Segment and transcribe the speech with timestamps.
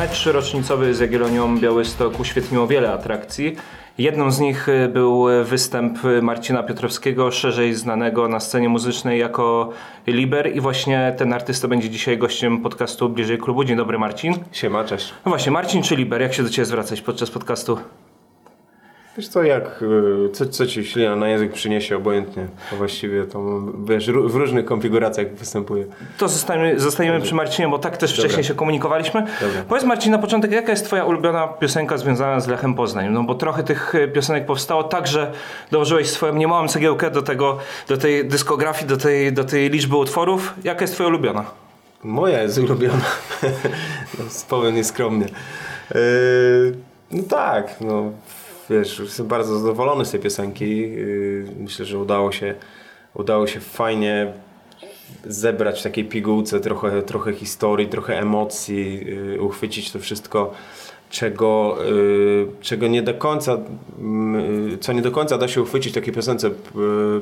[0.00, 3.56] Mecz rocznicowy z Jagiellonią Białystok uświetniło wiele atrakcji.
[3.98, 9.70] Jedną z nich y, był występ Marcina Piotrowskiego, szerzej znanego na scenie muzycznej jako
[10.06, 13.64] Liber i właśnie ten artysta będzie dzisiaj gościem podcastu Bliżej Klubu.
[13.64, 14.34] Dzień dobry Marcin.
[14.52, 15.14] Siema, cześć.
[15.24, 16.20] No właśnie, Marcin czy Liber?
[16.20, 17.78] Jak się do Ciebie zwracać podczas podcastu?
[19.16, 23.60] Wiesz co, jak, y, co, co ci ślina na język przyniesie obojętnie, to właściwie to
[23.84, 25.84] wiesz, w różnych konfiguracjach występuje.
[26.18, 29.20] To zostajemy, zostajemy przy Marcinie, bo tak też wcześniej się komunikowaliśmy.
[29.40, 29.62] Dobra.
[29.68, 33.08] Powiedz Marcin na początek, jaka jest twoja ulubiona piosenka związana z Lechem Poznań?
[33.12, 35.32] No bo trochę tych y, piosenek powstało tak, że
[35.70, 40.54] dołożyłeś swoją niemałą cegiełkę do tego, do tej dyskografii, do tej, do tej liczby utworów.
[40.64, 41.44] Jaka jest twoja ulubiona?
[42.04, 43.04] Moja jest ulubiona.
[44.18, 45.26] no, powiem nieskromnie.
[45.94, 46.74] Yy,
[47.10, 48.12] no tak, no
[48.70, 50.80] wiesz, jestem bardzo zadowolony z tej piosenki.
[50.80, 52.54] Yy, myślę, że udało się,
[53.14, 54.32] udało się fajnie
[55.24, 60.52] zebrać w takiej pigułce trochę, trochę historii, trochę emocji, yy, uchwycić to wszystko,
[61.10, 63.58] czego, yy, czego nie do końca,
[64.80, 66.50] co nie do końca da się uchwycić w takiej piosence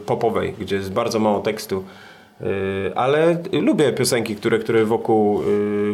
[0.06, 1.84] popowej, gdzie jest bardzo mało tekstu.
[2.94, 5.40] Ale lubię piosenki, które, które wokół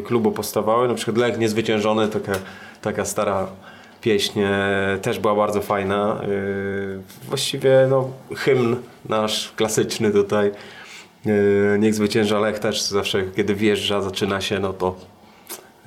[0.06, 0.89] klubu powstawały.
[0.89, 2.33] Na przykład Lech Niezwyciężony, taka,
[2.83, 3.46] taka stara
[4.05, 4.41] pieśń
[5.02, 6.20] też była bardzo fajna.
[6.28, 8.77] Y, właściwie no, hymn
[9.08, 10.52] nasz klasyczny tutaj.
[11.27, 14.94] Y, niech zwycięża Lech też zawsze, kiedy wjeżdża, zaczyna się, no to,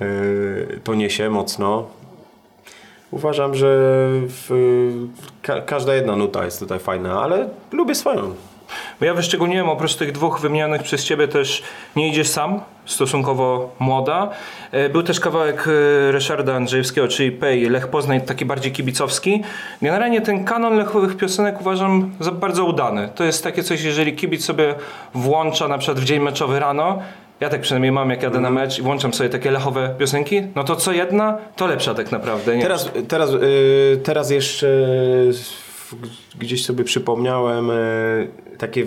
[0.00, 1.88] y, to niesie mocno.
[3.10, 3.76] Uważam, że
[4.28, 4.48] w,
[5.42, 8.34] ka każda jedna nuta jest tutaj fajna, ale lubię swoją.
[9.00, 11.62] Bo ja wyszczególniłem oprócz tych dwóch wymienionych przez Ciebie też
[11.96, 14.30] Nie idziesz sam, stosunkowo młoda.
[14.72, 19.42] E, był też kawałek e, Ryszarda Andrzejewskiego, czyli Pej, Lech Poznań, taki bardziej kibicowski.
[19.82, 23.08] Generalnie ten kanon lechowych piosenek uważam za bardzo udany.
[23.14, 24.74] To jest takie coś, jeżeli kibic sobie
[25.14, 26.98] włącza na przykład w dzień meczowy rano,
[27.40, 30.64] ja tak przynajmniej mam, jak jadę na mecz i włączam sobie takie lechowe piosenki, no
[30.64, 32.56] to co jedna, to lepsza tak naprawdę.
[32.56, 32.62] Nie?
[32.62, 34.66] Teraz, teraz, yy, teraz jeszcze
[36.38, 38.86] gdzieś sobie przypomniałem yy, takie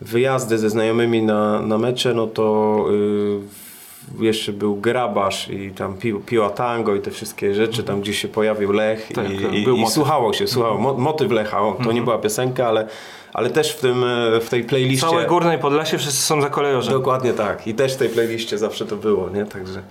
[0.00, 6.14] wyjazdy ze znajomymi na, na mecze, no to yy, jeszcze był Grabasz i tam pi,
[6.26, 9.82] piła tango i te wszystkie rzeczy, tam gdzieś się pojawił Lech tak, i, tak, i,
[9.82, 12.04] i słuchało się, słuchało, mo, motyw Lecha, o, to nie mhm.
[12.04, 12.88] była piosenka, ale,
[13.32, 15.06] ale też w, tym, e, w tej playliście...
[15.06, 16.94] Całe Górne Podlasie wszyscy są za kolejorzem.
[16.94, 17.66] Dokładnie tak.
[17.66, 19.82] I też w tej playliście zawsze to było, nie, także...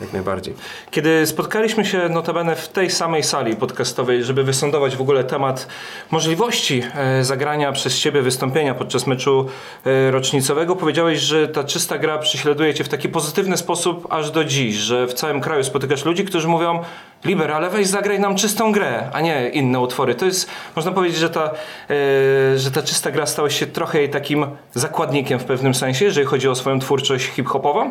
[0.00, 0.54] Jak najbardziej.
[0.90, 5.66] Kiedy spotkaliśmy się notabene w tej samej sali podcastowej, żeby wysądować w ogóle temat
[6.10, 9.48] możliwości e, zagrania przez Ciebie wystąpienia podczas meczu
[9.86, 14.44] e, rocznicowego, powiedziałeś, że ta czysta gra prześladuje Cię w taki pozytywny sposób aż do
[14.44, 16.84] dziś, że w całym kraju spotykasz ludzi, którzy mówią
[17.24, 20.14] Liber, ale weź zagraj nam czystą grę, a nie inne utwory.
[20.14, 24.46] To jest, można powiedzieć, że ta, e, że ta czysta gra stała się trochę takim
[24.74, 27.90] zakładnikiem w pewnym sensie, jeżeli chodzi o swoją twórczość hip-hopową.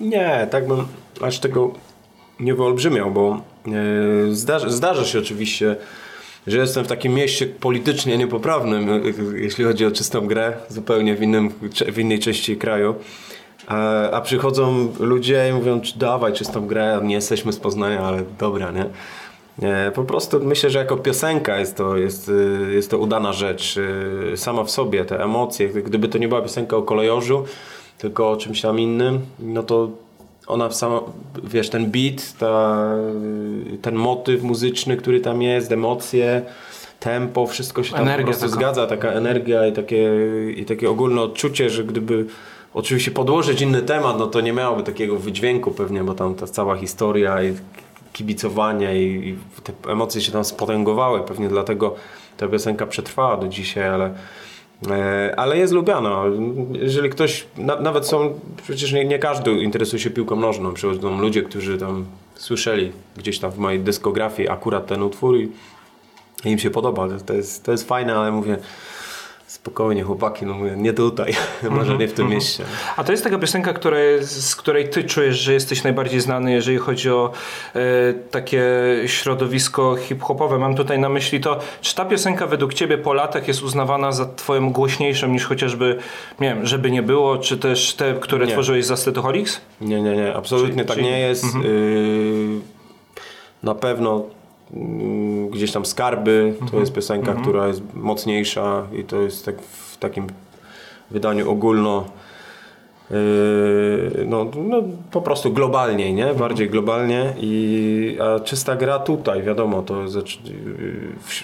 [0.00, 0.86] Nie, tak bym
[1.20, 1.72] aż tego
[2.40, 3.70] nie wyolbrzymiał, bo e,
[4.34, 5.76] zdarza, zdarza się oczywiście,
[6.46, 9.00] że jestem w takim mieście politycznie niepoprawnym, e,
[9.34, 11.50] jeśli chodzi o czystą grę, zupełnie w, innym,
[11.92, 12.94] w innej części kraju.
[13.66, 18.70] A, a przychodzą ludzie i mówią, dawaj czystą grę, nie jesteśmy z Poznania, ale dobra,
[18.70, 18.86] nie?
[19.94, 22.30] Po prostu myślę, że jako piosenka jest to, jest,
[22.68, 23.78] e, jest to udana rzecz
[24.36, 25.68] sama w sobie, te emocje.
[25.68, 27.44] Gdyby to nie była piosenka o kolejorzu,
[28.02, 29.90] tylko o czymś tam innym, no to
[30.46, 31.00] ona w sama,
[31.44, 32.84] wiesz, ten beat, ta,
[33.82, 36.42] ten motyw muzyczny, który tam jest, emocje,
[37.00, 38.56] tempo, wszystko się tam energia po prostu taka.
[38.56, 40.10] zgadza, taka energia i takie,
[40.56, 42.26] i takie ogólne odczucie, że gdyby
[42.74, 46.76] oczywiście podłożyć inny temat, no to nie miałoby takiego wydźwięku pewnie, bo tam ta cała
[46.76, 47.54] historia i
[48.12, 51.94] kibicowanie i, i te emocje się tam spotęgowały, pewnie dlatego
[52.36, 54.14] ta piosenka przetrwała do dzisiaj, ale
[55.36, 56.24] ale jest lubiana.
[56.72, 60.74] Jeżeli ktoś, na, nawet są, przecież nie, nie, każdy interesuje się piłką nożną.
[60.74, 65.48] Przychodzą ludzie, którzy tam słyszeli gdzieś tam w mojej dyskografii akurat ten utwór i
[66.44, 67.08] im się podoba.
[67.26, 68.56] To jest, to jest fajne, ale mówię,
[69.52, 71.34] spokojnie chłopaki, no mówię, nie tutaj,
[71.70, 72.30] może nie w tym mhm.
[72.30, 72.64] mieście.
[72.96, 76.78] A to jest taka piosenka, której, z której ty czujesz, że jesteś najbardziej znany, jeżeli
[76.78, 77.32] chodzi o
[77.74, 77.80] e,
[78.30, 78.64] takie
[79.06, 80.58] środowisko hip-hopowe.
[80.58, 84.26] Mam tutaj na myśli to, czy ta piosenka według ciebie po latach jest uznawana za
[84.26, 85.98] twoją głośniejszą niż chociażby,
[86.40, 88.52] nie wiem, żeby nie było, czy też te, które nie.
[88.52, 89.60] tworzyłeś za Stetoholics?
[89.80, 91.08] Nie, nie, nie, absolutnie czyli, tak czyli...
[91.08, 91.44] nie jest.
[91.44, 91.64] Mhm.
[91.66, 92.60] Y
[93.62, 94.24] na pewno
[95.50, 97.42] gdzieś tam Skarby, to jest piosenka, mhm.
[97.42, 100.26] która jest mocniejsza i to jest tak w takim
[101.10, 102.04] wydaniu ogólno
[103.10, 103.16] yy,
[104.26, 106.34] no, no po prostu globalniej, nie?
[106.34, 110.16] Bardziej globalnie i a czysta gra tutaj, wiadomo, to jest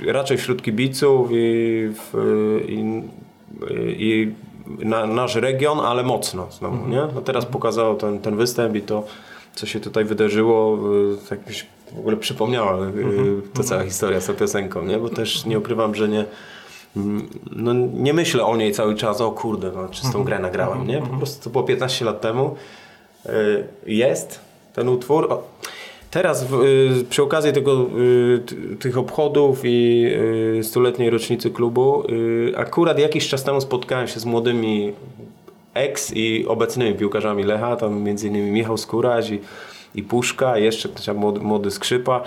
[0.03, 2.15] yy, raczej wśród kibiców i, w,
[2.69, 3.03] i,
[3.99, 4.35] i
[4.85, 7.03] na, nasz region, ale mocno znowu, nie?
[7.15, 9.05] No teraz pokazał ten, ten występ i to
[9.55, 10.79] co się tutaj wydarzyło,
[11.29, 11.65] tak mi się
[11.97, 13.43] w ogóle przypomniała y, Mhm.
[13.55, 14.99] ta cała historia z tą piosenką, nie?
[14.99, 16.25] Bo też nie ukrywam, że nie,
[16.97, 19.89] mm, no nie myślę o niej cały czas, o kurde, no Mhm.
[19.91, 20.99] czystą grę nagrałem, nie?
[20.99, 22.55] Po prostu to było 15 lat temu.
[23.27, 23.31] Y,
[23.87, 24.41] Jest
[24.75, 25.33] ten utwór.
[25.33, 25.43] O,
[26.11, 27.87] Teraz y, przy okazji tego,
[28.81, 30.07] tych obchodów i
[30.63, 32.03] stuletniej rocznicy klubu,
[32.57, 34.93] akurat jakiś czas temu spotkałem się z młodymi
[35.75, 39.41] ex i obecnymi piłkarzami Lecha, tam między innymi Michał Skóraś i,
[39.95, 42.23] i Puszka, jeszcze ktoś młody, młody Skrzypa.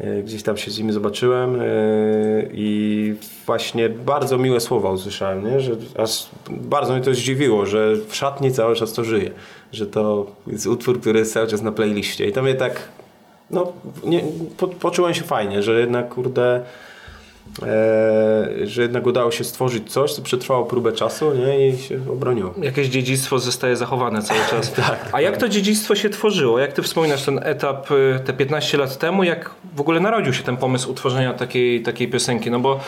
[0.00, 3.14] Y, Gdzieś tam się z nimi zobaczyłem y, i
[3.46, 5.60] właśnie bardzo miłe słowa usłyszałem, nie?
[5.60, 9.30] że aż bardzo mnie to zdziwiło, że w szatni cały czas to żyje,
[9.72, 12.88] że to jest utwór, który jest cały czas na playliście i to mnie tak,
[13.50, 13.72] no,
[14.04, 14.22] nie,
[14.56, 16.62] po, poczułem się fajnie, że jednak kurde,
[17.62, 21.68] e, że jednak udało się stworzyć coś, co przetrwało próbę czasu nie?
[21.68, 22.54] i się obroniło.
[22.62, 24.72] Jakieś dziedzictwo zostaje zachowane cały czas.
[24.88, 25.08] Tak.
[25.12, 26.58] A jak to dziedzictwo się tworzyło?
[26.58, 29.24] Jak ty wspominasz ten etap y, te 15 lat temu?
[29.24, 32.50] Jak w ogóle narodził się ten pomysł utworzenia takiej, takiej piosenki?
[32.50, 32.80] No bo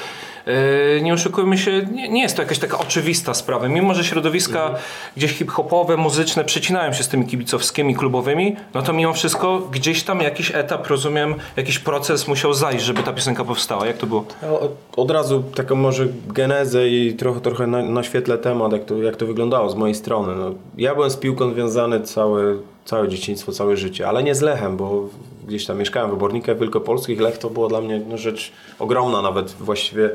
[1.02, 3.68] nie oszukujmy się, nie, nie jest to jakaś taka oczywista sprawa.
[3.68, 4.82] Mimo, że środowiska Mhm.
[5.16, 10.20] gdzieś hip-hopowe, muzyczne przecinają się z tymi kibicowskimi, klubowymi, no to mimo wszystko gdzieś tam
[10.20, 13.86] jakiś etap, rozumiem, jakiś proces musiał zajść, żeby ta piosenka powstała.
[13.86, 14.24] Jak to było?
[14.60, 19.16] Od, od razu taką może genezę i trochę, trochę na, naświetlę temat, jak to, jak
[19.16, 20.36] to wyglądało z mojej strony.
[20.36, 22.42] No, ja byłem z piłką związany całe,
[22.84, 25.08] całe dzieciństwo, całe życie, ale nie z Lechem, bo
[25.46, 27.20] gdzieś tam mieszkałem w Obornikach Wielkopolskich.
[27.20, 30.10] Lech to była dla mnie no, rzecz ogromna, nawet właściwie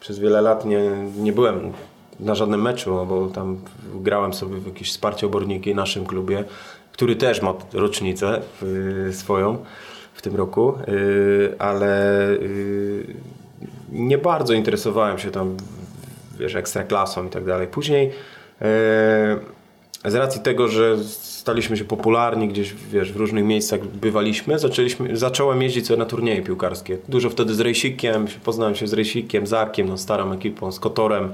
[0.00, 0.80] przez wiele lat nie,
[1.16, 1.72] nie byłem
[2.20, 3.58] na żadnym meczu, bo tam
[3.94, 6.44] grałem sobie w jakieś wsparcie Oborniki w naszym klubie,
[6.92, 8.40] który też ma rocznicę
[9.08, 9.58] y, swoją
[10.14, 13.14] w tym roku, y, ale y,
[13.92, 15.56] nie bardzo interesowałem się tam,
[16.38, 17.66] wiesz, ekstraklasą i tak dalej.
[17.66, 18.12] Później
[20.04, 25.62] z racji tego, że staliśmy się popularni gdzieś, wiesz, w różnych miejscach bywaliśmy, zaczęliśmy, zacząłem
[25.62, 26.98] jeździć na turnieje piłkarskie.
[27.08, 31.32] Dużo wtedy z Rejsikiem, poznałem się z Rejsikiem, z Arkiem, no, starą ekipą, z Kotorem.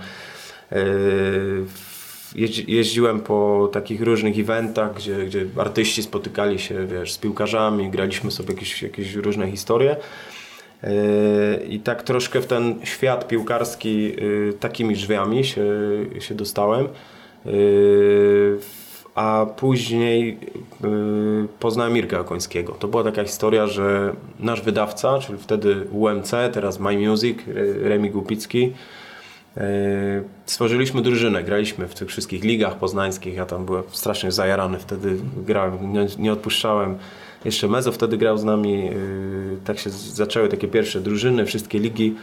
[2.34, 8.30] Jeździ- Jeździłem po takich różnych eventach, gdzie, gdzie artyści spotykali się, wiesz, z piłkarzami, graliśmy
[8.30, 9.96] sobie jakieś, jakieś różne historie.
[10.82, 10.88] Yy,
[11.68, 15.64] I tak troszkę w ten świat piłkarski yy, takimi drzwiami się,
[16.20, 16.88] się dostałem.
[17.46, 18.58] Yy,
[19.14, 20.38] A później
[20.82, 22.72] yy, poznałem Mirka Okońskiego.
[22.72, 28.10] To była taka historia, że nasz wydawca, czyli wtedy UMC, teraz My Music, Re- Remi
[28.10, 28.72] Głupicki,
[29.56, 29.62] yy,
[30.46, 31.42] stworzyliśmy drużynę.
[31.44, 33.34] Graliśmy w tych wszystkich ligach poznańskich.
[33.34, 35.16] Ja tam byłem strasznie zajarany wtedy.
[35.46, 36.98] Grałem, nie, nie odpuszczałem.
[37.44, 38.90] Jeszcze Mezo wtedy grał z nami.
[39.64, 42.14] Tak się zaczęły takie pierwsze drużyny, wszystkie ligi.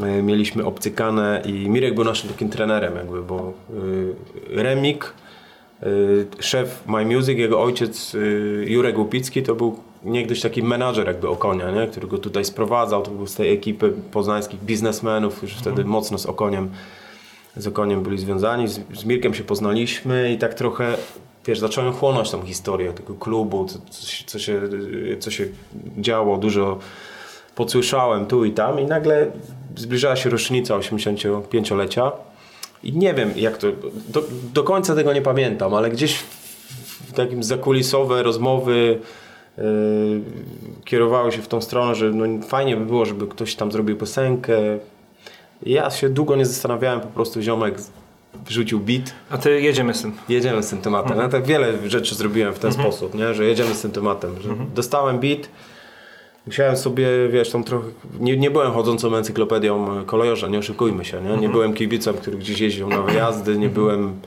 [0.00, 3.52] Yy, Mieliśmy obcykane i Mirek był naszym takim trenerem jakby, bo
[4.50, 5.14] yy, Remik,
[5.82, 8.16] yy, szef My Music, jego ojciec
[8.64, 11.86] Jurek Łupicki to był niegdyś taki menadżer jakby Okonia, nie?
[11.86, 16.26] który go tutaj sprowadzał, to był z tej ekipy poznańskich biznesmenów, już wtedy mocno z
[16.26, 16.70] Okoniem
[17.56, 20.96] z Okoniem byli związani, z, z Mirkiem się poznaliśmy i tak trochę,
[21.46, 23.78] wiesz, zacząłem chłonąć tą historię tego klubu, co,
[24.26, 24.60] co, się,
[25.18, 25.46] co się
[25.98, 26.78] działo, dużo
[27.54, 29.26] podsłyszałem tu i tam i nagle
[29.76, 32.12] zbliżała się rocznica 85-lecia
[32.82, 33.66] i nie wiem jak to,
[34.08, 36.14] do, do końca tego nie pamiętam, ale gdzieś
[37.08, 38.98] w takim zakulisowe rozmowy
[39.58, 39.64] yy,
[40.84, 44.58] kierowały się w tą stronę, że no, fajnie by było, żeby ktoś tam zrobił piosenkę,
[45.62, 47.74] ja się długo nie zastanawiałem, po prostu ziomek
[48.46, 50.12] wrzucił beat, A ty jedziemy z tym.
[50.28, 51.18] jedziemy z tym tematem.
[51.18, 53.34] Ja tak wiele rzeczy zrobiłem w ten sposób, nie?
[53.34, 54.30] że jedziemy z tym tematem.
[54.42, 55.48] Że Dostałem beat,
[56.46, 57.88] musiałem sobie, wiesz, tam trochę...
[58.20, 61.20] Nie, nie byłem chodzącą encyklopedią kolejorza, nie oszukujmy się.
[61.20, 64.20] Nie, nie byłem kibicem, który gdzieś jeździł na wyjazdy, nie byłem...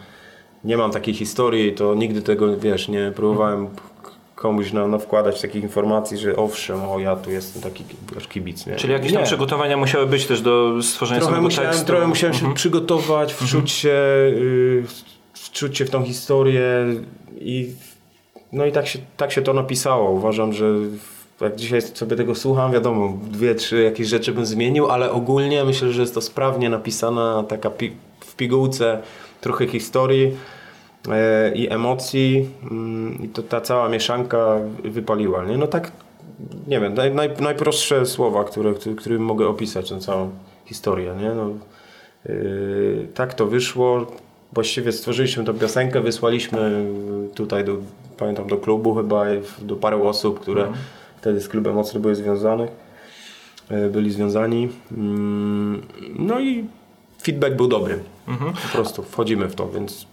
[0.63, 3.67] Nie mam takiej historii, to nigdy tego, wiesz, nie próbowałem
[4.35, 7.83] komuś na, na wkładać takich informacji, że owszem, o ja tu jestem taki
[8.15, 8.65] wiesz, kibic.
[8.67, 8.75] Nie?
[8.75, 9.25] Czyli jakieś tam Nie.
[9.27, 11.87] przygotowania musiały być też do stworzenia Trochę samego musiałem, tekstu.
[11.87, 14.83] trochę musiałem się przygotować, wczuć się, y,
[15.33, 16.63] wczuć się w tą historię
[17.41, 17.69] i
[18.51, 20.11] no i tak się, tak się to napisało.
[20.11, 20.65] Uważam, że
[21.41, 25.91] jak dzisiaj sobie tego słucham, wiadomo, dwie, trzy jakieś rzeczy bym zmienił, ale ogólnie myślę,
[25.91, 29.01] że jest to sprawnie napisana taka pi w pigułce
[29.41, 30.37] trochę historii
[31.09, 35.45] e, i emocji mm, i to ta cała mieszanka wypaliła.
[35.45, 35.57] Nie?
[35.57, 35.91] No tak,
[36.67, 40.29] nie wiem, naj, naj, najprostsze słowa, które, które, którym mogę opisać tę całą
[40.65, 41.15] historię.
[41.21, 41.29] Nie?
[41.29, 41.49] No,
[42.25, 44.05] yy, tak to wyszło.
[44.53, 46.85] Właściwie stworzyliśmy tę piosenkę, wysłaliśmy
[47.35, 47.77] tutaj do,
[48.17, 49.25] pamiętam, do klubu chyba,
[49.61, 50.67] do paru osób, które
[51.21, 52.69] wtedy z klubem mocno były związanych,
[53.71, 54.69] yy, byli związani.
[54.91, 55.81] Mm,
[56.19, 56.65] No i
[57.23, 57.99] feedback był dobry.
[58.63, 60.05] Po prostu wchodzimy w to, więc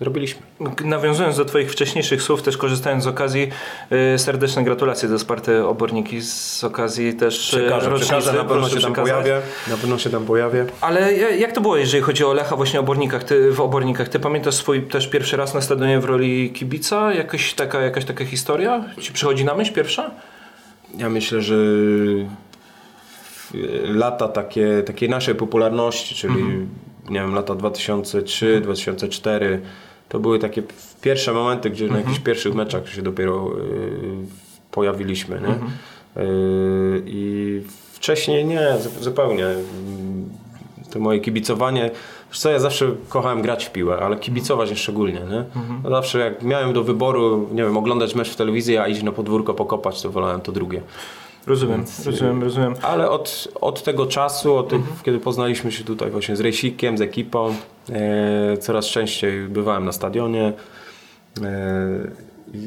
[0.00, 0.42] zrobiliśmy.
[0.84, 3.48] Nawiązując do Twoich wcześniejszych słów, też korzystając z okazji,
[3.90, 8.06] yy, serdeczne gratulacje do Sparty Oborniki z okazji też przekażę, rocznicy.
[8.16, 9.40] Przekażę, na pewno się tam pojawię.
[9.68, 10.66] Na pewno się tam pojawię.
[10.80, 14.08] Ale jak to było, jeżeli chodzi o Lecha właśnie Obornikach, ty, w Obornikach?
[14.08, 17.14] Ty pamiętasz swój też pierwszy raz na stadionie w roli kibica?
[17.14, 18.84] Jakaś taka, jakaś taka historia?
[19.00, 20.10] Ci przychodzi na myśl pierwsza?
[20.96, 21.56] Ja myślę, że
[23.84, 26.68] lata takie, takiej naszej popularności, czyli mhm.
[27.10, 28.62] nie wiem, lata 2003, mhm.
[28.62, 29.60] 2004,
[30.08, 30.62] to były takie
[31.00, 32.00] pierwsze momenty, gdzie mhm.
[32.00, 35.40] na jakichś pierwszych meczach się dopiero y, pojawiliśmy.
[35.40, 35.46] Nie?
[35.46, 35.70] Mhm.
[36.16, 39.44] Y, I wcześniej nie, zupełnie.
[40.90, 41.90] To moje kibicowanie.
[42.30, 45.20] Wiesz co, ja zawsze kochałem grać w piłę, ale kibicować szczególnie.
[45.20, 45.38] Nie?
[45.38, 45.80] Mhm.
[45.84, 49.12] No zawsze jak miałem do wyboru, nie wiem, oglądać mecz w telewizji, a iść na
[49.12, 50.82] podwórko pokopać, to wolałem to drugie.
[51.46, 52.74] Rozumiem, Więc, rozumiem, rozumiem.
[52.82, 54.96] Ale od, od tego czasu, od tych, mhm.
[55.02, 57.54] kiedy poznaliśmy się tutaj właśnie z Rejsikiem, z ekipą,
[57.90, 60.52] e, coraz częściej bywałem na stadionie
[61.42, 62.10] e,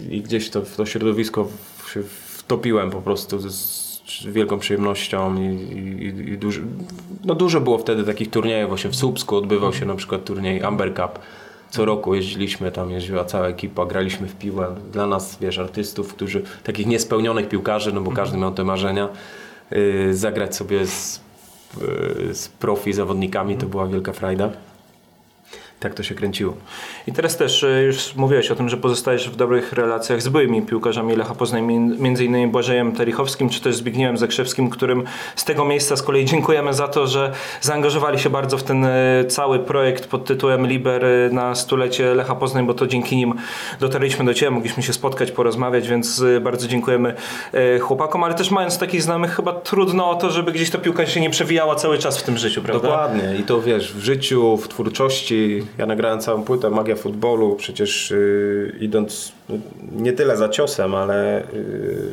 [0.10, 1.48] i gdzieś to, w to środowisko
[1.94, 2.03] się
[2.38, 3.91] wtopiłem po prostu z
[4.32, 6.62] wielką przyjemnością i, i, i duży,
[7.25, 10.94] no dużo było wtedy takich turniejów, właśnie w Słupsku odbywał się na przykład turniej Amber
[10.94, 11.20] Cup,
[11.70, 14.75] co roku jeździliśmy, tam jeździła cała ekipa, graliśmy w piłę.
[14.91, 19.10] Dla nas, wiesz, artystów, którzy, takich niespełnionych piłkarzy, no bo każdy miał te marzenia,
[19.72, 21.22] yy, zagrać sobie z,
[21.82, 24.50] yy, z profi zawodnikami, to była wielka frajda
[25.82, 26.54] tak to się kręciło.
[27.08, 30.62] I teraz też e, już mówiłeś o tym, że pozostajesz w dobrych relacjach z byłymi
[30.62, 31.64] piłkarzami Lecha Poznań,
[32.00, 35.04] między innymi Błażejem Terichowskim, czy też Zbigniewem Zakrzewskim, którym
[35.36, 39.26] z tego miejsca z kolei dziękujemy za to, że zaangażowali się bardzo w ten e,
[39.28, 43.34] cały projekt pod tytułem Liber e, na stulecie Lecha Poznań, bo to dzięki nim
[43.80, 47.16] dotarliśmy do Ciebie, mogliśmy się spotkać, porozmawiać, więc bardzo dziękujemy
[47.82, 51.22] chłopakom, ale też mając takich znajomych chyba trudno o to, żeby gdzieś ta piłka się
[51.22, 52.88] nie przewijała cały czas w tym życiu, prawda?
[52.88, 58.12] Dokładnie i to wiesz, w życiu, w twórczości ja nagrałem całą płytę Magia Futbolu, przecież
[58.12, 59.56] yy, idąc no,
[59.92, 62.08] nie tyle za ciosem, ale yy,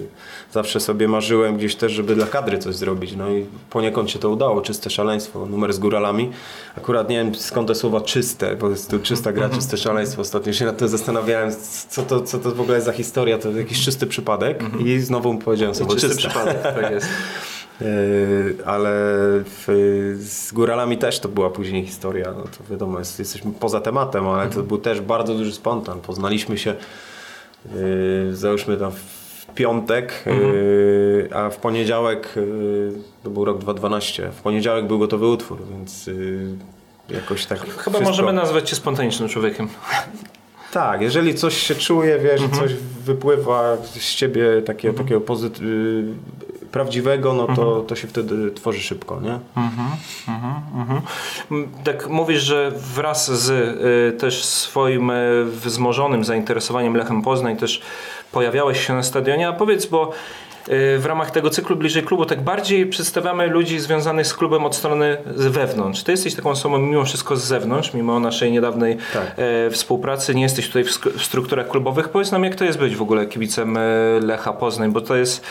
[0.52, 3.16] zawsze sobie marzyłem gdzieś też, żeby dla kadry coś zrobić.
[3.16, 6.30] No i poniekąd się to udało, czyste szaleństwo, numer z góralami.
[6.76, 10.22] Akurat nie wiem skąd te słowa czyste, bo jest to czysta gra, czyste szaleństwo.
[10.22, 11.50] Ostatnio się nad tym zastanawiałem,
[11.88, 14.86] co to, co to w ogóle jest za historia, to jakiś czysty przypadek mhm.
[14.86, 17.06] i znowu powiedziałem sobie czysty przypadek, tak jest.
[17.80, 17.84] E,
[18.66, 18.90] ale
[19.44, 19.66] w,
[20.18, 22.32] z góralami też to była później historia.
[22.36, 24.66] No to wiadomo, jest, jesteśmy poza tematem, ale to mhm.
[24.66, 26.00] był też bardzo duży spontan.
[26.00, 26.74] Poznaliśmy się,
[27.74, 30.52] yy, załóżmy tam w piątek, mhm.
[30.52, 32.92] yy, a w poniedziałek, yy,
[33.22, 36.10] to był rok 2012, w poniedziałek był gotowy utwór, więc
[37.10, 37.58] jakoś tak.
[37.58, 38.00] Chyba wszystko...
[38.00, 39.68] możemy nazwać Cię spontanicznym człowiekiem.
[40.72, 42.62] Tak, jeżeli coś się czuje, wiesz, mhm.
[42.62, 45.06] coś wypływa z ciebie takie, mhm.
[45.06, 45.60] takiego pozyt-
[46.72, 47.86] prawdziwego, no to, mhm.
[47.86, 49.38] to się wtedy tworzy szybko, nie?
[49.56, 49.88] Mhm,
[50.28, 51.00] mhm, mhm.
[51.84, 57.82] Tak mówisz, że wraz z y, też swoim y, wzmożonym zainteresowaniem Lechem Poznań też
[58.32, 60.10] pojawiałeś się na stadionie, a powiedz, bo
[60.68, 64.76] y, w ramach tego cyklu Bliżej Klubu tak bardziej przedstawiamy ludzi związanych z klubem od
[64.76, 66.02] strony z wewnątrz.
[66.02, 69.34] Ty jesteś taką osobą mimo wszystko z zewnątrz, mimo naszej niedawnej tak.
[69.36, 72.08] e, współpracy, nie jesteś tutaj w, w, strukturach klubowych.
[72.08, 73.80] Powiedz nam, jak to jest być w ogóle kibicem e,
[74.20, 75.44] Lecha Poznań, bo to jest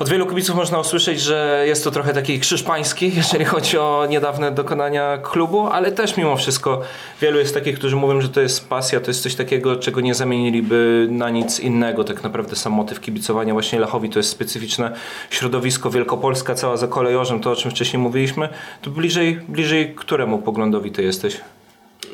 [0.00, 4.06] od wielu kibiców można usłyszeć, że jest to trochę taki krzyż pański, jeżeli chodzi o
[4.10, 6.82] niedawne dokonania klubu, ale też mimo wszystko
[7.20, 10.14] wielu jest takich, którzy mówią, że to jest pasja, to jest coś takiego, czego nie
[10.14, 12.04] zamieniliby na nic innego.
[12.04, 14.96] Tak naprawdę sam motyw kibicowania właśnie Lechowi to jest specyficzne
[15.30, 18.48] środowisko Wielkopolska, cała za kolejorzem, to o czym wcześniej mówiliśmy.
[18.82, 21.40] To bliżej, bliżej któremu poglądowi ty jesteś?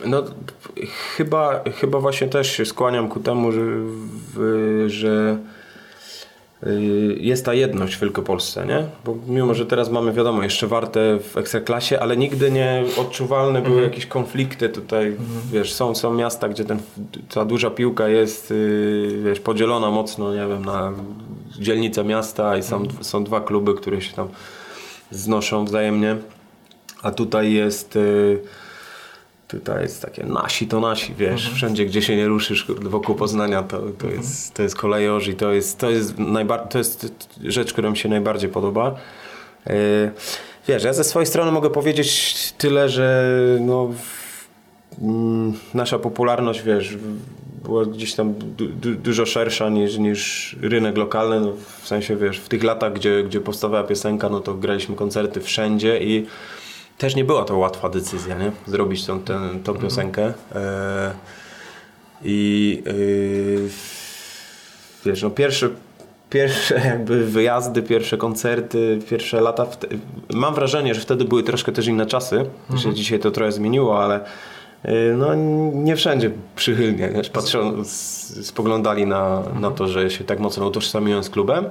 [0.05, 0.23] No,
[1.17, 3.61] chyba, chyba właśnie też się skłaniam ku temu, że,
[4.87, 5.56] że Y,
[7.17, 8.85] jest ta jedność w Wielkopolsce, nie?
[9.05, 13.75] Bo mimo, że teraz mamy, wiadomo, jeszcze warte w Ekstraklasie, ale nigdy nie odczuwalne były
[13.75, 13.91] mhm.
[13.91, 15.29] jakieś konflikty tutaj, mhm.
[15.53, 16.79] wiesz, są, są miasta, gdzie ten,
[17.35, 20.93] ta duża piłka jest, yy, wiesz, podzielona mocno, nie wiem, na
[21.59, 23.05] dzielnice miasta i są, mhm.
[23.05, 24.29] są dwa kluby, które się tam
[25.11, 26.17] znoszą wzajemnie,
[27.03, 27.95] a tutaj jest...
[27.95, 28.66] Yy,
[29.49, 31.57] Tutaj jest takie nasi to nasi, wiesz, mhm.
[31.57, 34.17] wszędzie gdzie się nie ruszysz wokół Poznania to, to, mhm.
[34.17, 37.13] jest, to jest kolejorz i to jest, to, jest najbar- to jest
[37.45, 38.95] rzecz, która mi się najbardziej podoba.
[39.67, 39.75] Yy,
[40.69, 43.91] wiesz, ja ze swojej strony mogę powiedzieć tyle, że no,
[45.03, 46.97] mm, nasza popularność, wiesz,
[47.65, 52.39] była gdzieś tam du, du, dużo szersza niż, niż rynek lokalny, no, w sensie, wiesz,
[52.39, 56.27] w tych latach, gdzie, gdzie powstawała piosenka, no to graliśmy koncerty wszędzie i
[56.99, 58.53] też nie była to łatwa decyzja, nie?
[58.67, 60.33] Zrobić tą, ten, tą piosenkę.
[60.55, 61.13] E,
[62.25, 62.93] I e,
[65.07, 65.69] wiesz, no pierwsze,
[66.31, 69.67] pierwsze jakby wyjazdy, pierwsze koncerty, pierwsze lata.
[70.31, 72.79] Mam wrażenie, że wtedy były troszkę też inne czasy, mhm.
[72.79, 74.21] że dzisiaj to trochę zmieniło, ale
[74.85, 75.35] y, no
[75.75, 77.85] nie wszędzie przychylnie, wiesz, patrzą,
[78.43, 81.65] spoglądali na, na to, że się tak mocno utożsamiłem z klubem,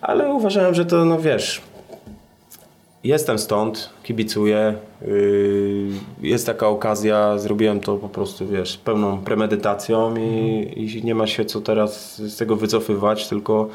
[0.00, 1.62] ale uważałem, że to, no wiesz,
[3.04, 4.74] jestem stąd, kibicuję,
[5.06, 5.88] yy,
[6.22, 11.44] jest taka okazja, zrobiłem to po prostu, wiesz, pełną premedytacją i, i nie ma się
[11.44, 13.68] co teraz z tego wycofywać, tylko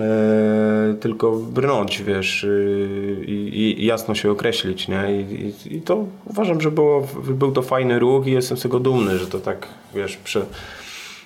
[0.00, 5.20] e, tylko brnąć, wiesz, yy, i, i jasno się określić, nie?
[5.20, 8.80] I, i, i to uważam, że było, był to fajny ruch i jestem z tego
[8.80, 10.46] dumny, że to tak, wiesz, prze,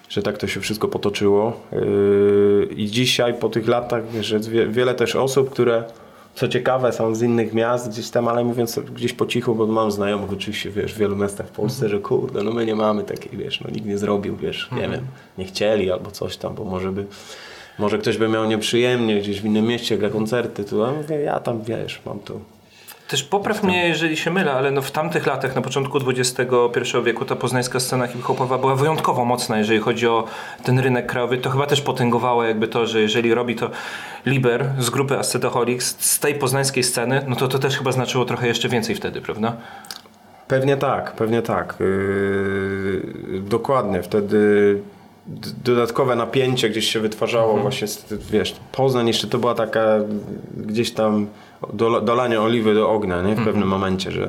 [0.09, 1.61] że tak to się wszystko potoczyło.
[1.73, 5.85] Yy, I dzisiaj po tych latach, wiesz, że wie, wiele też osób, które
[6.39, 9.91] co ciekawe są z innych miast gdzieś tam, ale mówiąc gdzieś po cichu, bo mam
[9.91, 13.39] znajomych oczywiście, wiesz, w wielu miastach w Polsce, że kurde, no my nie mamy takiej,
[13.39, 15.07] wiesz, no nikt nie zrobił, wiesz, nie wiem,
[15.39, 17.07] nie chcieli albo coś tam, bo może by
[17.79, 20.93] może ktoś by miał nieprzyjemnie gdzieś w innym mieście, gra koncerty, tu, a
[21.25, 22.41] ja tam, wiesz, mam tu
[23.09, 26.43] Też popraw mnie, jeżeli się mylę, ale no w tamtych latach, na początku XXI
[27.05, 30.25] wieku, ta poznańska scena hip-hopowa była wyjątkowo mocna, jeżeli chodzi o
[30.65, 31.39] ten rynek krajowy.
[31.39, 33.71] To chyba też potęgowało jakby to, że jeżeli robi to
[34.27, 38.47] Liber z grupy Ascetoholics, z tej poznańskiej sceny, no to to też chyba znaczyło trochę
[38.47, 39.57] jeszcze więcej wtedy, prawda?
[40.49, 41.75] Pewnie tak, pewnie tak.
[41.81, 44.03] Yy, dokładnie.
[44.03, 44.39] Wtedy
[45.65, 49.85] dodatkowe napięcie gdzieś się wytwarzało właśnie, z, wiesz, Poznań jeszcze to była taka
[50.57, 51.27] gdzieś tam
[51.73, 53.35] dola- dolanie oliwy do ognia, nie?
[53.35, 54.29] W pewnym momencie, że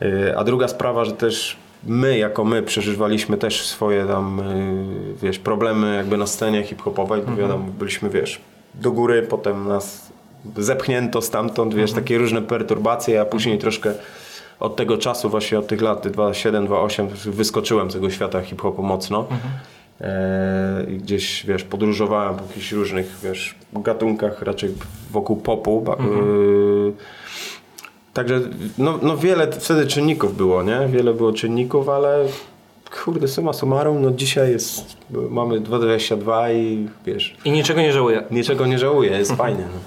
[0.00, 1.56] yy, a druga sprawa, że też
[1.86, 4.42] my jako my przeżywaliśmy też swoje tam,
[5.08, 8.40] yy, wiesz, problemy jakby na scenie hip-hopowej, bo wiadomo, byliśmy, wiesz,
[8.74, 10.12] do góry, potem nas
[10.56, 13.94] zepchnięto stamtąd, wiesz, takie różne perturbacje, a później troszkę
[14.60, 19.26] od tego czasu, właśnie od tych lat 2007, 2008 wyskoczyłem z tego świata hip-hopu mocno.
[20.88, 24.70] I gdzieś, wiesz, podróżowałem po jakichś różnych, wiesz, gatunkach, raczej
[25.10, 25.80] wokół popu.
[25.80, 26.92] ba- y,
[28.12, 28.40] Także,
[28.78, 30.88] no, no wiele wtedy czynników było, nie?
[30.88, 32.24] Wiele było czynników, ale
[33.04, 34.96] kurde, summa summarum, no dzisiaj jest,
[35.30, 38.22] mamy 2,22 i wiesz, I niczego nie żałuję.
[38.30, 39.64] niczego nie żałuję, jest fajnie.
[39.74, 39.78] No.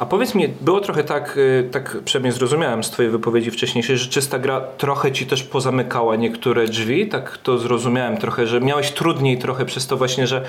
[0.00, 4.10] A powiedz mi, było trochę tak, y, tak przynajmniej zrozumiałem z twojej wypowiedzi wcześniejszej, że
[4.10, 9.38] czysta gra trochę ci też pozamykała niektóre drzwi, tak to zrozumiałem trochę, że miałeś trudniej
[9.38, 10.44] trochę przez to właśnie, że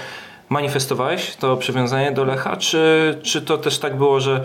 [0.49, 4.43] manifestowałeś to przywiązanie do Lecha, czy, czy to też tak było, że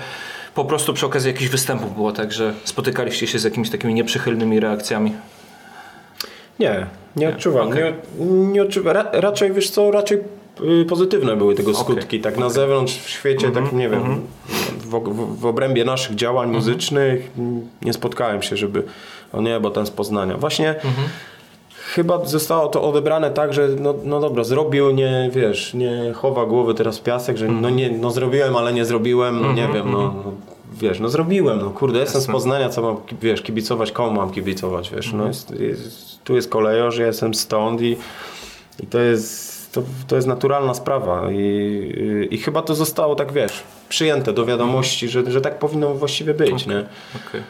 [0.55, 4.61] po prostu przy okazji jakichś występów było tak, że spotykaliście się z jakimiś takimi nieprzychylnymi
[4.61, 5.12] reakcjami?
[6.59, 7.75] Nie, nie odczuwam.
[7.75, 7.95] Nie,
[8.27, 8.95] nie odczuwam.
[8.95, 10.19] Ra, raczej, wiesz co, raczej
[10.88, 12.21] pozytywne były tego skutki.
[12.21, 14.21] Tak na zewnątrz, w świecie, tak nie wiem,
[14.79, 18.83] w, w, w obrębie naszych działań muzycznych m, nie spotkałem się, żeby
[19.33, 20.37] o nie, bo ten z Poznania.
[20.37, 20.75] Właśnie
[21.95, 26.75] chyba zostało to odebrane tak, że no, no dobra, zrobił, nie, wiesz, nie chowa głowy
[26.75, 29.99] teraz w piasek, że no nie, no zrobiłem, ale nie zrobiłem, no nie wiem, no,
[29.99, 30.33] no
[30.81, 34.90] wiesz, no zrobiłem, no kurde, jestem z Poznania, co mam, wiesz, kibicować, komu mam kibicować,
[34.90, 37.97] wiesz, no jest, jest, tu jest kolejorz, ja jestem stąd i,
[38.83, 39.45] i to jest,
[39.77, 45.09] to, to jest naturalna sprawa i, i chyba to zostało tak, wiesz, przyjęte do wiadomości,
[45.09, 46.85] że, że tak powinno właściwie być, nie?
[47.29, 47.43] Okej.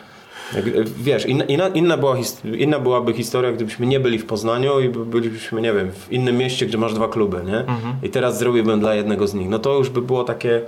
[0.57, 2.17] Jak, wiesz, inna, inna, inna, była,
[2.59, 6.37] inna byłaby historia, gdybyśmy nie byli w Poznaniu i by- bylibyśmy, nie wiem, w innym
[6.39, 7.65] mieście, gdzie masz dwa kluby, nie?
[8.03, 9.49] I teraz zrobiłbym dla jednego z nich.
[9.49, 10.61] No to już by było takie...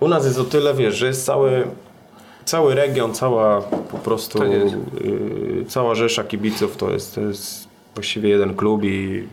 [0.00, 1.64] U nas jest o tyle, wiesz, że jest cały,
[2.44, 8.54] cały region, cała po prostu y, cała rzesza kibiców, to jest, to jest właściwie jeden
[8.54, 9.24] klub i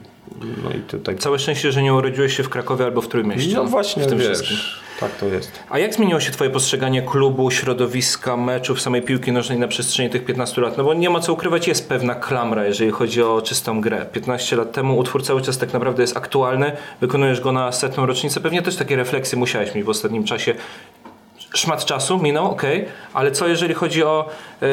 [0.64, 1.18] no i tutaj...
[1.18, 3.56] Całe szczęście, że nie urodziłeś się w Krakowie albo w Trójmieście.
[3.56, 4.58] No właśnie, w tym wiesz, wszystkim.
[5.00, 5.52] tak to jest.
[5.70, 10.26] A jak zmieniło się Twoje postrzeganie klubu, środowiska, meczów, samej piłki nożnej na przestrzeni tych
[10.26, 10.78] 15 lat?
[10.78, 14.06] No bo nie ma co ukrywać, jest pewna klamra, jeżeli chodzi o czystą grę.
[14.14, 18.40] 15 lat temu utwór cały czas tak naprawdę jest aktualny, wykonujesz go na setną rocznicę.
[18.42, 20.54] Pewnie też takie refleksje musiałeś mieć w ostatnim czasie.
[21.54, 22.62] Szmat czasu minął, ok,
[23.14, 24.30] ale co jeżeli chodzi o
[24.62, 24.68] yy,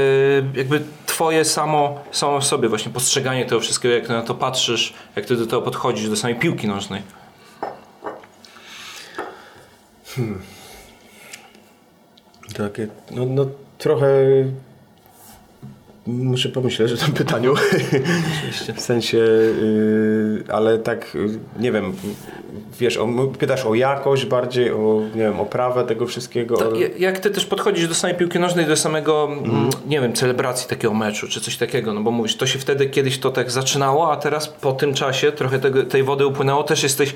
[0.54, 5.26] jakby twoje samo, samo sobie właśnie postrzeganie tego wszystkiego, jak ty na to patrzysz, jak
[5.26, 7.02] ty do tego podchodzisz, do samej piłki nożnej?
[12.56, 13.46] Takie, no, no
[13.78, 14.06] trochę
[16.06, 17.54] muszę pomyśleć o tym pytaniu.
[18.76, 21.28] w sensie, yy, ale tak, yy,
[21.60, 21.92] nie wiem,
[22.80, 26.56] wiesz, o, pytasz o jakość bardziej, o, nie wiem, oprawę tego wszystkiego.
[26.56, 30.12] To, ja- jak ty też podchodzisz do samej piłki nożnej, do samego, mm, nie wiem,
[30.12, 33.50] celebracji takiego meczu, czy coś takiego, no bo mówisz, to się wtedy kiedyś to tak
[33.50, 37.14] zaczynało, a teraz po tym czasie trochę tego, tej wody upłynęło, też jesteś,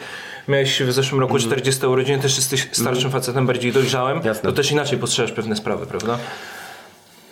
[0.49, 4.51] miałeś w zeszłym roku 40 urodziny, też jesteś starszym facetem, bardziej dojrzałym, Jasne.
[4.51, 6.19] to też inaczej postrzegasz pewne sprawy, prawda?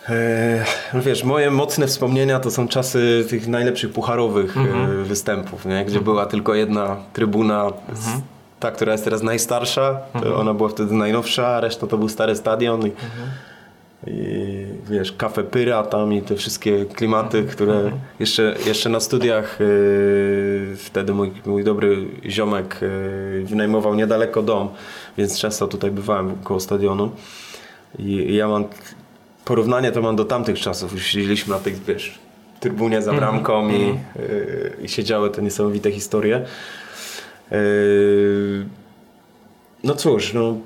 [0.08, 5.00] E, no wiesz, moje mocne wspomnienia to są czasy tych najlepszych pucharowych Mhm.
[5.00, 5.84] e, występów, nie?
[5.84, 8.20] gdzie była tylko jedna trybuna, Mhm.
[8.60, 12.36] ta, która jest teraz najstarsza, to ona była wtedy najnowsza, a reszta to był stary
[12.36, 12.86] stadion.
[12.86, 12.92] I,
[14.06, 17.90] i wiesz, kafe pyra tam i te wszystkie klimaty, które
[18.20, 24.68] jeszcze, jeszcze na studiach yy, wtedy mój, mój dobry ziomek yy, wynajmował niedaleko dom,
[25.18, 27.10] więc często tutaj bywałem koło stadionu
[27.98, 28.64] i, i ja mam
[29.48, 32.18] porównanie to mam do tamtych czasów, już siedzieliśmy na tych, wiesz,
[32.60, 33.96] trybunie za bramką i, yy,
[34.82, 36.44] i siedziały te niesamowite historie.
[37.50, 37.58] Yy,
[39.84, 40.56] no cóż, no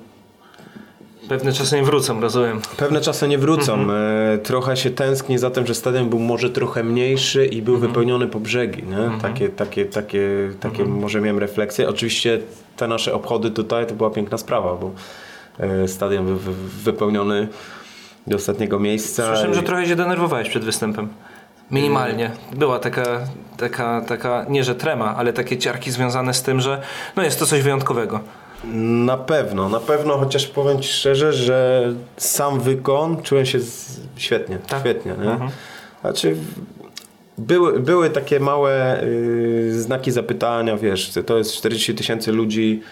[1.29, 2.61] Pewne czasy nie wrócą, rozumiem.
[2.77, 3.93] Pewne czasy nie wrócą.
[3.93, 8.27] E, trochę się tęskni za tym, że stadion był może trochę mniejszy i był wypełniony
[8.27, 8.83] po brzegi.
[8.83, 9.21] Nie?
[9.21, 11.89] Takie, takie, takie, takie może miałem refleksje.
[11.89, 12.41] Oczywiście
[12.77, 14.91] te nasze obchody tutaj to była piękna sprawa, bo
[15.87, 16.53] stadion był wy,
[16.85, 17.49] wypełniony
[18.27, 19.27] do ostatniego miejsca.
[19.27, 21.09] Słyszałem, i- że trochę się denerwowałeś przed występem.
[21.71, 22.31] Minimalnie.
[22.57, 23.05] Była taka,
[23.57, 26.83] taka, taka, nie że trema, ale takie ciarki związane z tym, że
[27.17, 28.21] no jest to coś wyjątkowego.
[29.05, 31.83] Na pewno, na pewno, chociaż powiem Ci szczerze, że
[32.17, 34.01] sam wykon czułem się z...
[34.17, 34.81] świetnie, Tak?
[34.81, 35.13] świetnie.
[35.25, 35.39] Nie?
[36.01, 36.37] Znaczy,
[37.39, 42.83] były, były takie małe y, znaki zapytania, wiesz, to jest 40 tysięcy ludzi.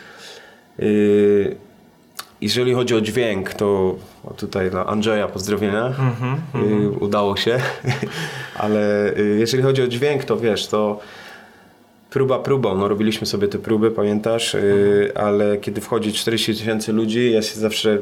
[0.81, 1.57] Y,
[2.41, 3.97] jeżeli chodzi o dźwięk, to
[4.37, 5.93] tutaj dla Andrzeja pozdrowienia.
[6.55, 7.59] Y, udało się.
[8.59, 11.01] Ale y, jeżeli chodzi o dźwięk, to wiesz, to
[12.11, 12.77] próba próbą.
[12.77, 14.55] No, robiliśmy sobie te próby, pamiętasz?
[14.55, 17.99] Y, ale kiedy wchodzi 40 tysięcy ludzi, ja się zawsze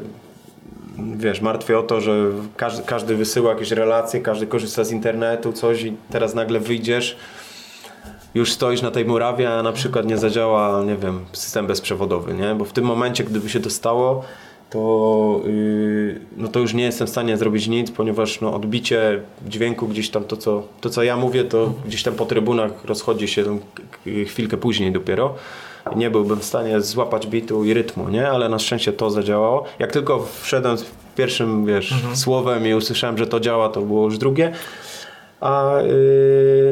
[1.17, 5.83] wiesz, martwię o to, że każdy, każdy wysyła jakieś relacje, każdy korzysta z internetu, coś
[5.83, 7.17] i teraz nagle wyjdziesz,
[8.35, 12.55] już stoisz na tej murawie, a na przykład nie zadziała, nie wiem, system bezprzewodowy, nie?
[12.55, 14.23] Bo w tym momencie, gdyby się to stało,
[14.69, 19.87] to, yy, no to już nie jestem w stanie zrobić nic, ponieważ no, odbicie dźwięku
[19.87, 23.43] gdzieś tam, to co, to co ja mówię, to gdzieś tam po trybunach rozchodzi się
[23.43, 25.33] k- chwilkę później dopiero.
[25.95, 28.29] Nie byłbym w stanie złapać bitu i rytmu, nie?
[28.29, 29.63] Ale na szczęście to zadziałało.
[29.79, 34.17] Jak tylko wszedłem z pierwszym, wiesz, słowem i usłyszałem, że to działa, to było już
[34.17, 34.51] drugie.
[35.41, 35.89] A, yy,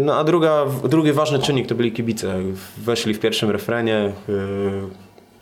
[0.08, 2.36] no, a druga, drugi ważny czynnik to byli kibice.
[2.78, 4.12] Weszli w pierwszym refrenie.
[4.28, 4.36] Yy,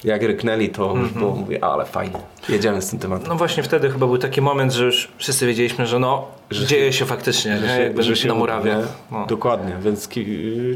[0.03, 3.27] jak ryknęli, to już było, mówię, ale fajnie, jedziemy z tym tematem.
[3.27, 7.05] No właśnie wtedy chyba był taki moment, że już wszyscy wiedzieliśmy, że no, dzieje się
[7.05, 7.83] faktycznie, nie?
[7.83, 8.77] Jakby na murawie.
[9.11, 9.25] No.
[9.25, 10.09] Dokładnie, więc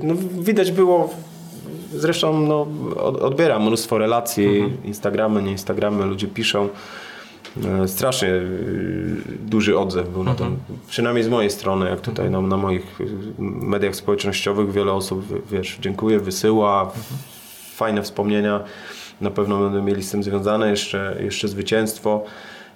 [0.03, 1.09] no, widać było,
[1.93, 4.83] zresztą no, od, odbieram mnóstwo relacji, Mhm.
[4.85, 6.69] Instagramy, nie Instagramy, ludzie piszą.
[7.83, 8.41] E, Strasznie e,
[9.39, 10.49] duży odzew był na Mhm.
[10.67, 13.03] tym, przynajmniej z mojej strony, jak tutaj na, na moich e,
[13.41, 17.03] mediach społecznościowych wiele osób, wiesz, dziękuję, wysyła, Mhm.
[17.75, 18.59] fajne wspomnienia,
[19.21, 22.23] na pewno będą mieli z tym związane, jeszcze, jeszcze zwycięstwo.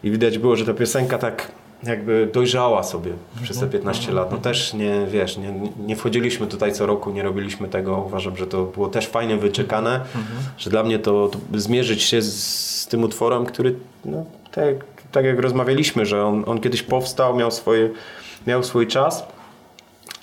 [0.03, 1.51] I widać było, że ta piosenka tak
[1.83, 3.11] jakby dojrzała sobie
[3.43, 4.31] przez te 15 lat.
[4.31, 5.53] No też nie, wiesz, nie,
[5.87, 7.97] nie wchodziliśmy tutaj co roku, nie robiliśmy tego.
[8.07, 10.01] Uważam, że to było też fajnie wyczekane,
[10.57, 12.33] że dla mnie to, to zmierzyć się z,
[12.81, 14.75] z tym utworem, który, no, tak,
[15.11, 17.89] tak jak rozmawialiśmy, że on, on kiedyś powstał, miał, swoje,
[18.47, 19.25] miał swój czas.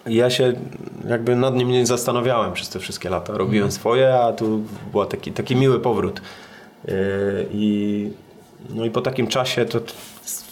[0.07, 0.53] I Ja się
[1.09, 3.33] jakby nad nim nie zastanawiałem przez te wszystkie lata.
[3.33, 4.61] Robiłem swoje, a tu
[4.93, 6.21] był taki, taki miły powrót.
[6.85, 6.95] Yy,
[7.53, 8.13] I,
[8.71, 9.81] no i po takim czasie to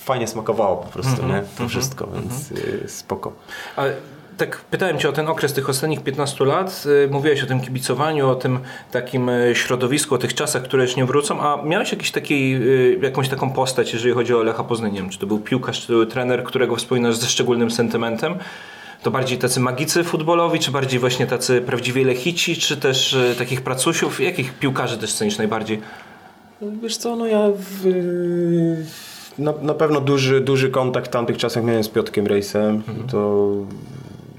[0.05, 1.43] fajnie smakowało po prostu, nie?
[1.59, 3.33] To wszystko, więc yy, spoko.
[3.77, 3.97] Ale
[4.39, 6.85] tak pytałem Cię o ten okres tych ostatnich 15 lat.
[7.05, 8.59] Y, Mówiłeś o tym kibicowaniu, o tym
[8.91, 11.41] takim y, środowisku, o tych czasach, które już nie wrócą.
[11.41, 14.93] A miałeś jakiś taki, y, jakąś taką postać, jeżeli chodzi o Lecha Poznań?
[14.93, 18.35] Nie wiem, czy to był piłkarz, czy to był trener, którego wspominasz ze szczególnym sentymentem?
[19.03, 24.21] To bardziej tacy magicy futbolowi, czy bardziej właśnie tacy prawdziwi lechici, czy też takich pracusiów?
[24.21, 25.81] Jakich piłkarzy też cenisz najbardziej?
[26.83, 27.87] Wiesz co, no ja w,
[29.39, 32.83] na, na pewno duży, duży kontakt w tamtych czasach miałem z Piotrkiem Rejsem.
[33.11, 33.53] To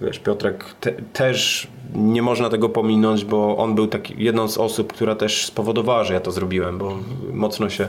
[0.02, 4.94] wiesz, Piotrek te, też nie można tego pominąć, bo on był taki, jedną z osób,
[4.94, 6.98] która też spowodowała, że ja to zrobiłem, bo
[7.34, 7.88] mocno się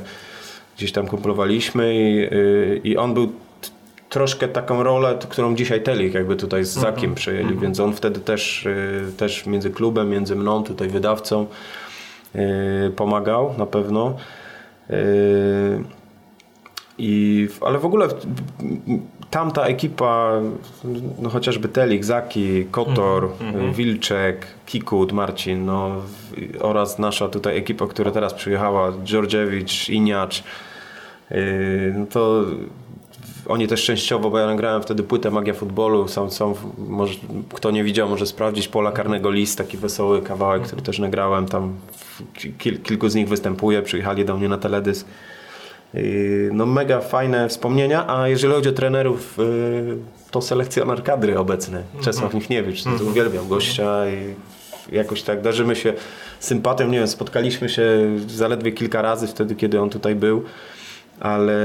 [0.76, 3.32] gdzieś tam kumplowaliśmy i, yy, i on był
[4.08, 8.64] troszkę taką rolę, którą dzisiaj Telik jakby tutaj z Zakiem przejęli, więc on wtedy też,
[8.64, 11.46] yy, też między klubem, między mną, tutaj wydawcą
[12.34, 12.40] yy,
[12.96, 14.16] pomagał na pewno.
[17.00, 18.08] I, ale w ogóle
[19.30, 20.32] tamta ekipa,
[21.18, 23.28] no chociażby Telik, Zaki, Kotor,
[23.72, 25.96] Wilczek, Kikut, Marcin no,
[26.60, 30.44] oraz nasza tutaj ekipa, która teraz przyjechała, Dżordziewicz, Iniacz,
[31.30, 32.44] yy, no to
[33.48, 37.14] oni też częściowo, bo ja nagrałem wtedy płytę Magia Futbolu, są, są, może,
[37.54, 41.74] kto nie widział może sprawdzić, Pola Karnego List, taki wesoły kawałek, który też nagrałem, tam
[42.58, 45.06] kilku z nich występuje, przyjechali do mnie na teledysk.
[45.94, 49.96] Yy, No mega fajne wspomnienia, a jeżeli chodzi o trenerów, yy,
[50.30, 54.34] to selekcjoner kadry obecny, Czesław Michniewicz, to uwielbiam gościa i
[54.94, 55.92] jakoś tak darzymy się
[56.40, 57.84] sympatią, nie wiem, spotkaliśmy się
[58.28, 60.44] zaledwie kilka razy wtedy, kiedy on tutaj był
[61.20, 61.58] ale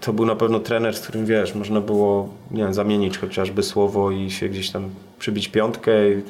[0.00, 4.10] to był na pewno trener, z którym wiesz, można było nie wiem, zamienić chociażby słowo
[4.10, 6.10] i się gdzieś tam przybić piątkę.
[6.12, 6.22] I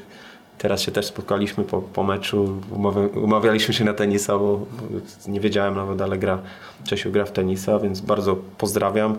[0.58, 4.60] teraz się też spotkaliśmy po, po meczu, umawia- umawialiśmy się na tenisa, bo
[5.28, 6.38] nie wiedziałem nawet, ale gra,
[6.84, 9.16] Czesiu gra w tenisa, więc bardzo pozdrawiam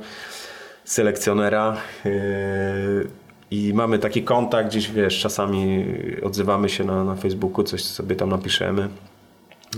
[0.83, 1.77] selekcjonera.
[2.05, 3.07] Yy,
[3.51, 5.85] I mamy taki kontakt, gdzieś wiesz, czasami
[6.23, 8.89] odzywamy się na, na Facebooku, coś sobie tam napiszemy.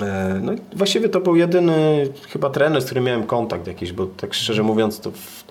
[0.02, 4.06] E, No i właściwie to był jedyny chyba trener, z którym miałem kontakt jakiś, bo
[4.06, 5.44] tak szczerze mówiąc to w...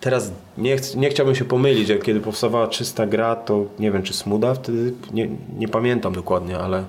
[0.00, 4.02] teraz nie, ch- nie chciałbym się pomylić, jak kiedy powstawała czysta gra, to nie wiem
[4.02, 5.28] czy Smuda wtedy, nie,
[5.58, 6.84] nie pamiętam dokładnie, ale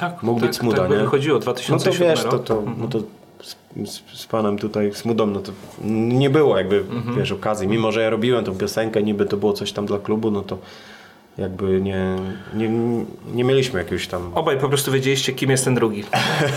[0.00, 0.96] Tak, mógł tak, być Smuda, tak nie?
[0.96, 2.98] wychodziło, no to 2007 wiesz, to, to, no to
[3.42, 3.56] z,
[3.90, 5.52] z, z panem tutaj, Smudą, no to
[5.84, 7.16] nie było jakby, Mhm.
[7.16, 10.30] wiesz, okazji, mimo że ja robiłem tą piosenkę, niby to było coś tam dla klubu,
[10.30, 10.58] no to
[11.40, 12.16] jakby nie,
[12.54, 12.70] nie,
[13.34, 16.04] nie mieliśmy jakiegoś tam Obaj po prostu wiedzieliście, kim jest ten drugi.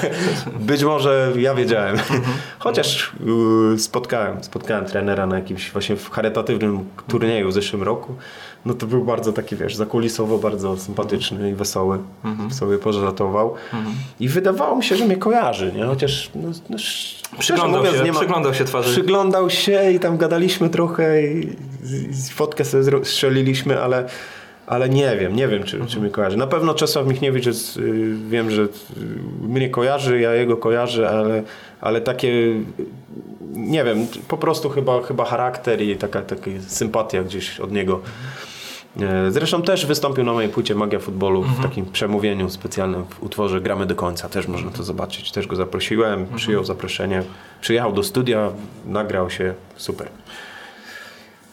[0.59, 1.95] Być może ja wiedziałem.
[1.99, 2.21] Mhm.
[2.59, 3.11] Chociaż
[3.73, 8.15] y, spotkałem, spotkałem trenera na jakimś właśnie w charytatywnym turnieju w zeszłym roku.
[8.65, 11.99] No to był bardzo taki, wiesz, zakulisowo bardzo sympatyczny i wesoły.
[12.23, 12.51] Mhm.
[12.51, 13.53] Sobie pożartował.
[14.19, 15.85] I wydawało mi się, że mnie kojarzy, nie?
[15.85, 16.77] Chociaż no, no,
[17.39, 18.19] Przyglądał mówiąc, się, nie ma...
[18.19, 18.91] przyglądał się twarzy.
[18.91, 21.47] Przyglądał się i tam gadaliśmy trochę i,
[21.83, 24.05] i fotkę sobie strzeliliśmy, ale,
[24.67, 26.37] ale nie wiem, nie wiem, czy, czy mnie kojarzy.
[26.37, 28.67] Na pewno Czesław Michniewicz jest, y, wiem, że y,
[29.41, 31.43] mnie kojarzy, ja jego kojarzę, ale,
[31.81, 32.53] ale takie,
[33.53, 38.01] nie wiem, po prostu chyba, chyba charakter i taka, taka sympatia gdzieś od niego.
[39.01, 43.61] E, Zresztą też wystąpił na mojej płycie Magia Futbolu w takim przemówieniu specjalnym w utworze
[43.61, 44.29] Gramy do końca.
[44.29, 45.31] Też można to zobaczyć.
[45.31, 47.23] Też go zaprosiłem, przyjął zaproszenie.
[47.61, 48.49] Przyjechał do studia,
[48.85, 49.53] nagrał się.
[49.77, 50.07] Super.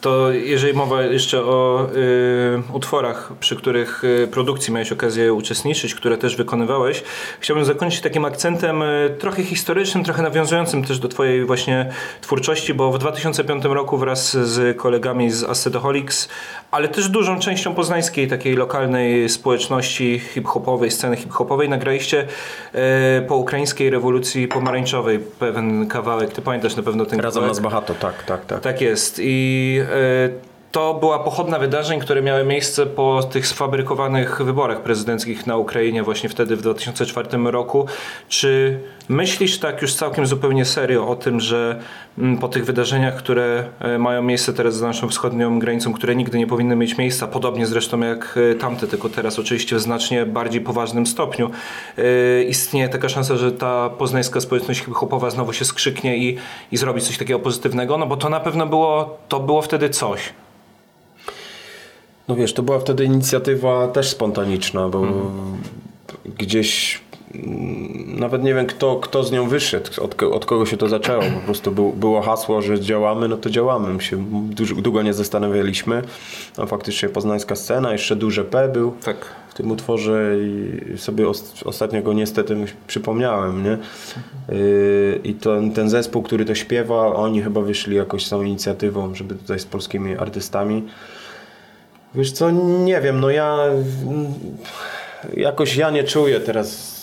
[0.01, 6.17] To jeżeli mowa jeszcze o y, utworach, przy których y, produkcji miałeś okazję uczestniczyć, które
[6.17, 7.03] też wykonywałeś,
[7.39, 11.89] chciałbym zakończyć takim akcentem y, trochę historycznym, trochę nawiązującym też do Twojej właśnie
[12.21, 16.29] twórczości, bo w 2005 roku wraz z kolegami z Acetoholics,
[16.71, 22.27] ale też dużą częścią poznańskiej takiej lokalnej społeczności hip-hopowej, sceny hip-hopowej nagraliście
[22.75, 22.77] y,
[23.27, 26.33] po ukraińskiej rewolucji pomarańczowej pewien kawałek.
[26.33, 27.63] Ty pamiętasz na pewno ten Razem kawałek?
[27.63, 28.59] nas Bahato, tak, tak, tak.
[28.59, 29.19] Tak jest.
[29.23, 29.81] I
[30.71, 36.29] to była pochodna wydarzeń, które miały miejsce po tych sfabrykowanych wyborach prezydenckich na Ukrainie właśnie
[36.29, 37.85] wtedy w 2004 roku.
[38.29, 38.79] Czy
[39.11, 41.79] myślisz tak już całkiem zupełnie serio o tym, że
[42.17, 46.37] mm, po tych wydarzeniach, które e, mają miejsce teraz za naszą wschodnią granicą, które nigdy
[46.37, 50.61] nie powinny mieć miejsca, podobnie zresztą jak e, tamte, tylko teraz oczywiście w znacznie bardziej
[50.61, 51.51] poważnym stopniu,
[51.97, 56.37] e, istnieje taka szansa, że ta poznańska społeczność hip-hopowa znowu się skrzyknie i,
[56.71, 57.97] i zrobi coś takiego pozytywnego?
[57.97, 60.33] No bo to na pewno było, to było wtedy coś.
[62.27, 65.07] No wiesz, to była wtedy inicjatywa też spontaniczna, bo
[66.37, 67.01] gdzieś
[67.35, 67.90] mm,
[68.21, 71.23] nawet nie wiem kto, kto z nią wyszedł, od, od kogo się to zaczęło.
[71.33, 73.93] Po prostu był, było hasło, że działamy, no to działamy.
[73.93, 76.01] My się dużo, długo nie zastanawialiśmy.
[76.57, 79.17] No faktycznie poznańska scena, jeszcze duże P był Tak.
[79.49, 83.77] w tym utworze i sobie os, ostatnio go niestety przypomniałem, nie?
[84.49, 89.15] Yy, I ten, ten zespół, który to śpiewa, oni chyba wyszli jakoś z tą inicjatywą,
[89.15, 90.83] żeby tutaj z polskimi artystami.
[92.15, 92.51] Wiesz co,
[92.83, 93.57] nie wiem, no ja
[94.07, 94.33] mm,
[95.37, 97.00] jakoś ja nie czuję teraz,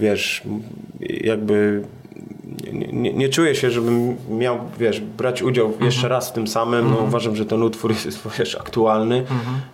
[0.00, 0.42] wiesz,
[1.00, 1.82] jakby
[2.72, 6.90] nie, nie, czuję się, żebym miał, wiesz, brać udział jeszcze raz w tym samym.
[6.90, 9.24] No, uważam, że ten utwór jest, wiesz, aktualny.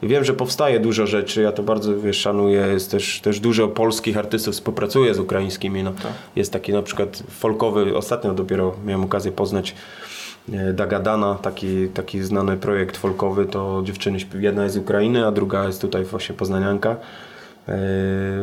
[0.02, 2.60] I wiem, że powstaje dużo rzeczy, ja to bardzo, wiesz, szanuję.
[2.72, 5.82] Jest też, też dużo polskich artystów współpracuje z ukraińskimi.
[5.82, 5.92] No.
[6.36, 9.74] Jest taki na przykład folkowy, ostatnio dopiero miałem okazję poznać
[10.52, 15.66] e, Dagadana, taki, taki znany projekt folkowy, to dziewczyny, jedna jest z Ukrainy, a druga
[15.66, 16.96] jest tutaj właśnie poznanianka.
[17.70, 17.76] E,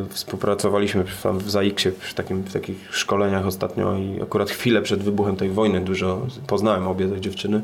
[0.09, 5.49] Współpracowaliśmy w- ZAIKS-ie przy takim, w takich szkoleniach ostatnio i akurat chwilę przed wybuchem tej
[5.49, 7.61] wojny dużo poznałem obie te dziewczyny.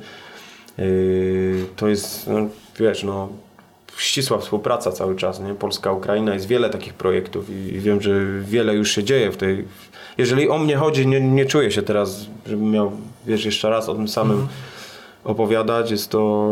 [0.79, 0.83] E,
[1.75, 2.35] To jest, no,
[2.79, 3.29] wiesz, no,
[3.97, 5.53] ścisła współpraca cały czas, nie?
[5.53, 9.65] Polska, Ukraina, jest wiele takich projektów i, wiem, że wiele już się dzieje w tej...
[10.17, 12.91] Jeżeli o mnie chodzi, nie, nie czuję się teraz, żebym miał,
[13.25, 14.47] wiesz, jeszcze raz o tym samym
[15.23, 15.91] opowiadać.
[15.91, 16.51] Jest to,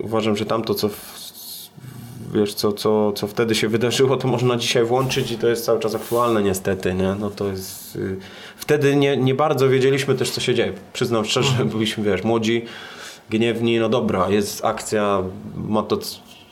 [0.00, 1.15] uważam, że tamto, co w,
[2.36, 5.80] wiesz, co, co, co wtedy się wydarzyło, to można dzisiaj włączyć i to jest cały
[5.80, 7.14] czas aktualne niestety, nie?
[7.20, 7.96] No to jest...
[7.96, 8.16] y,
[8.56, 10.72] Wtedy nie, nie bardzo wiedzieliśmy też, co się dzieje.
[10.92, 12.64] Przyznam szczerze, byliśmy, wiesz, młodzi,
[13.30, 15.22] gniewni, no dobra, jest akcja,
[15.56, 15.98] ma to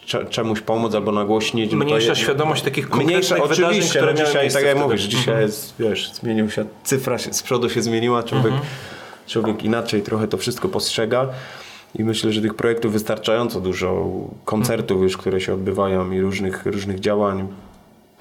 [0.07, 1.73] cze- czemuś pomóc albo nagłośnić.
[1.73, 4.81] no Mniejsza świadomość takich Mniejsza, konkretnych wydarzeń, oczywiście, które no dzisiaj, tak jak wtedy.
[4.87, 8.55] mówisz, dzisiaj jest, wiesz, zmienił się, cyfra się, z przodu się zmieniła, człowiek,
[9.27, 11.27] człowiek inaczej trochę to wszystko postrzega
[11.95, 14.11] i myślę, że tych projektów wystarczająco dużo,
[14.45, 17.49] koncertów już, które się odbywają i różnych, różnych działań.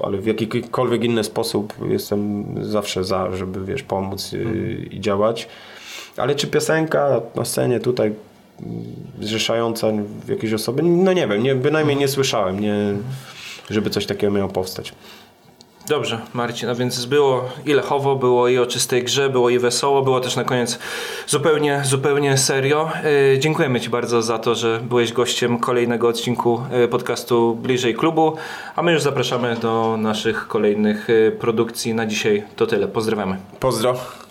[0.04, 5.48] ale w jakikolwiek inny sposób jestem zawsze za, żeby wiesz, pomóc y, i działać.
[6.18, 8.14] Ale czy piosenka na scenie tutaj
[8.62, 8.84] mm,
[9.22, 9.88] zrzeszająca
[10.28, 12.76] jakieś osoby, no nie wiem, nie, bynajmniej nie słyszałem, nie,
[13.70, 14.94] żeby coś takiego miało powstać.
[15.88, 20.02] Dobrze, Marcin, a więc było i lechowo, było i o czystej grze, było i wesoło,
[20.02, 20.80] było też na koniec
[21.28, 22.92] zupełnie, zupełnie serio.
[23.32, 28.36] Yy, dziękujemy Ci bardzo za to, że byłeś gościem kolejnego odcinku yy, podcastu Bliżej Klubu,
[28.76, 31.94] a my już zapraszamy do naszych kolejnych yy, produkcji.
[31.94, 32.88] Na dzisiaj to tyle.
[32.88, 33.38] Pozdrawiamy.
[33.60, 34.23] Pozdro.